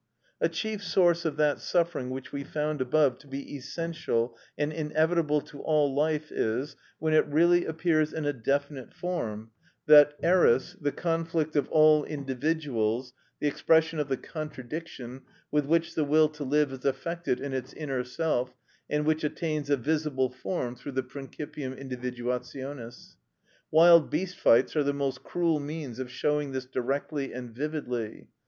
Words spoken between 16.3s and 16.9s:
live is